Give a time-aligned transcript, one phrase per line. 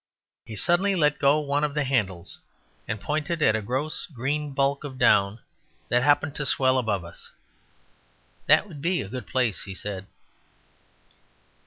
[0.47, 2.39] He suddenly let go one of the handles
[2.87, 5.41] and pointed at a gross green bulk of down
[5.89, 7.29] that happened to swell above us.
[8.47, 10.07] "That would be a good place," he said.